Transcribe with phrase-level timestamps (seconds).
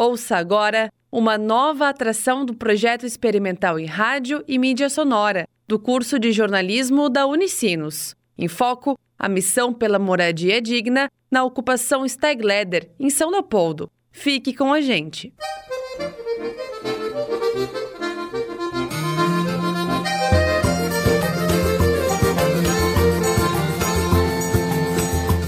[0.00, 6.20] Ouça agora uma nova atração do projeto experimental em rádio e mídia sonora do curso
[6.20, 8.14] de jornalismo da Unicinos.
[8.38, 13.90] Em foco, a missão pela moradia digna na ocupação Stegleder, em São Leopoldo.
[14.12, 15.34] Fique com a gente.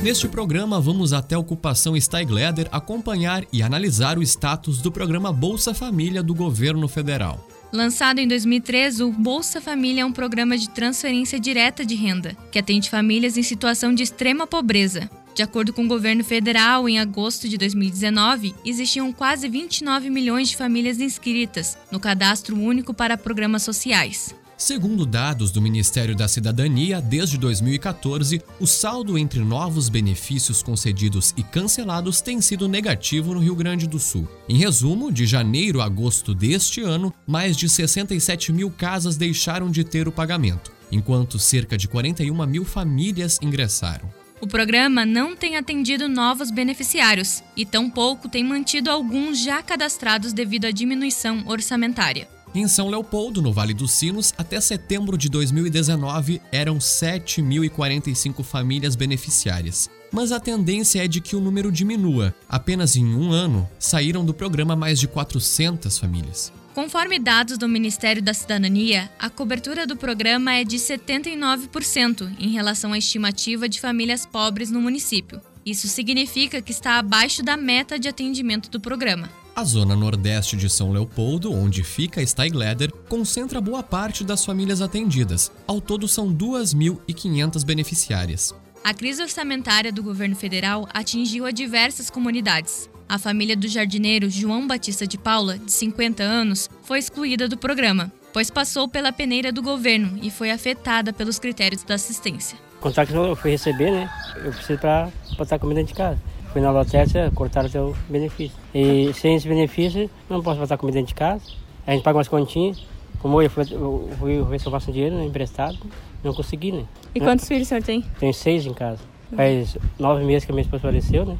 [0.02, 5.74] Neste programa, vamos até a ocupação Steigleder acompanhar e analisar o status do programa Bolsa
[5.74, 7.46] Família do governo federal.
[7.70, 12.58] Lançado em 2013, o Bolsa Família é um programa de transferência direta de renda, que
[12.58, 15.08] atende famílias em situação de extrema pobreza.
[15.34, 20.56] De acordo com o governo federal, em agosto de 2019, existiam quase 29 milhões de
[20.56, 24.34] famílias inscritas no Cadastro Único para Programas Sociais.
[24.60, 31.42] Segundo dados do Ministério da Cidadania, desde 2014, o saldo entre novos benefícios concedidos e
[31.42, 34.28] cancelados tem sido negativo no Rio Grande do Sul.
[34.46, 39.82] Em resumo, de janeiro a agosto deste ano, mais de 67 mil casas deixaram de
[39.82, 44.12] ter o pagamento, enquanto cerca de 41 mil famílias ingressaram.
[44.42, 50.66] O programa não tem atendido novos beneficiários e tampouco tem mantido alguns já cadastrados devido
[50.66, 52.28] à diminuição orçamentária.
[52.52, 59.88] Em São Leopoldo, no Vale dos Sinos, até setembro de 2019 eram 7.045 famílias beneficiárias.
[60.10, 62.34] Mas a tendência é de que o número diminua.
[62.48, 66.52] Apenas em um ano, saíram do programa mais de 400 famílias.
[66.74, 72.92] Conforme dados do Ministério da Cidadania, a cobertura do programa é de 79% em relação
[72.92, 75.40] à estimativa de famílias pobres no município.
[75.64, 79.30] Isso significa que está abaixo da meta de atendimento do programa.
[79.60, 85.52] A zona nordeste de São Leopoldo, onde fica Steigleder, concentra boa parte das famílias atendidas.
[85.66, 88.54] Ao todo, são 2.500 beneficiárias.
[88.82, 92.88] A crise orçamentária do governo federal atingiu a diversas comunidades.
[93.06, 98.10] A família do jardineiro João Batista de Paula, de 50 anos, foi excluída do programa,
[98.32, 102.56] pois passou pela peneira do governo e foi afetada pelos critérios da assistência.
[102.78, 104.10] O contrato que eu fui receber, né?
[104.42, 106.18] Eu preciso para botar comida dentro de casa.
[106.52, 108.56] Fui na lotérica, cortaram o teu benefício.
[108.74, 111.42] E sem esse benefício, não posso botar comida dentro de casa.
[111.86, 112.82] A gente paga umas continhas.
[113.20, 115.78] Como eu fui, eu fui ver se eu faço dinheiro né, emprestado,
[116.24, 116.84] não consegui, né?
[117.14, 118.02] E quantos filhos o senhor tem?
[118.18, 119.00] Tenho seis em casa.
[119.36, 121.36] Faz nove meses que a minha esposa faleceu, né?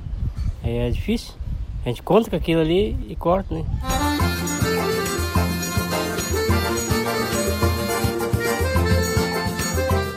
[0.62, 1.34] Aí é difícil.
[1.84, 3.64] A gente conta com aquilo ali e corta, né?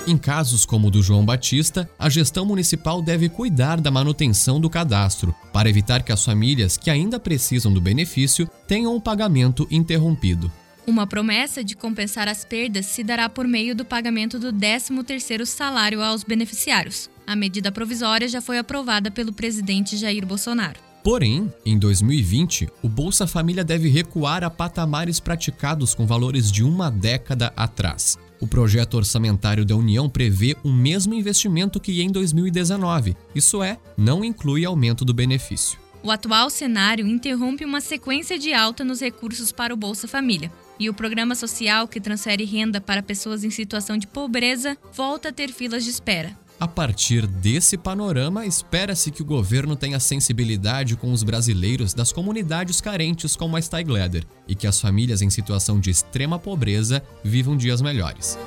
[0.06, 4.70] Em casos como o do João Batista, a gestão municipal deve cuidar da manutenção do
[4.70, 10.52] cadastro, para evitar que as famílias que ainda precisam do benefício tenham o pagamento interrompido.
[10.86, 16.04] Uma promessa de compensar as perdas se dará por meio do pagamento do 13º salário
[16.04, 17.10] aos beneficiários.
[17.26, 20.82] A medida provisória já foi aprovada pelo presidente Jair Bolsonaro.
[21.02, 26.92] Porém, em 2020, o Bolsa Família deve recuar a patamares praticados com valores de uma
[26.92, 28.18] década atrás.
[28.44, 34.22] O projeto orçamentário da União prevê o mesmo investimento que em 2019, isso é, não
[34.22, 35.80] inclui aumento do benefício.
[36.04, 40.52] O atual cenário interrompe uma sequência de alta nos recursos para o Bolsa Família.
[40.78, 45.32] E o programa social que transfere renda para pessoas em situação de pobreza volta a
[45.32, 46.38] ter filas de espera.
[46.60, 52.80] A partir desse panorama, espera-se que o governo tenha sensibilidade com os brasileiros das comunidades
[52.80, 57.82] carentes como a Steigleder e que as famílias em situação de extrema pobreza vivam dias
[57.82, 58.38] melhores.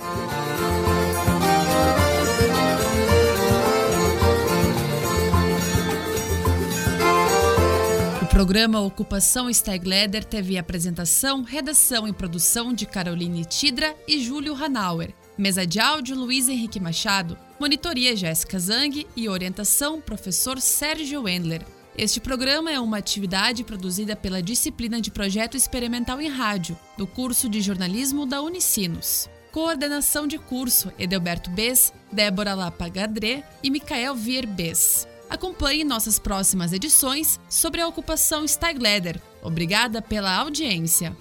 [8.22, 15.12] O programa Ocupação Steigleder teve apresentação, redação e produção de Caroline Tidra e Júlio Hanauer.
[15.36, 21.62] Mesa de áudio Luiz Henrique Machado, monitoria Jéssica Zang e orientação professor Sérgio Wendler.
[21.96, 27.48] Este programa é uma atividade produzida pela disciplina de Projeto Experimental em Rádio, do curso
[27.48, 29.30] de jornalismo da Unicinos.
[29.50, 35.08] Coordenação de curso Edelberto Bess, Débora Lapagadré e Micael Vier Bess.
[35.30, 39.20] Acompanhe nossas próximas edições sobre a ocupação Steigleder.
[39.42, 41.16] Obrigada pela audiência.